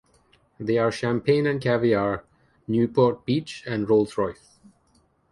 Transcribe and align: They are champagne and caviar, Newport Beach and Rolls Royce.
They 0.59 0.79
are 0.79 0.91
champagne 0.91 1.45
and 1.45 1.61
caviar, 1.61 2.23
Newport 2.67 3.23
Beach 3.23 3.63
and 3.67 3.87
Rolls 3.87 4.17
Royce. 4.17 4.57